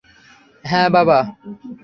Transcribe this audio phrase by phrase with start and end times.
[0.65, 1.19] হ্যাঁ, বাবা।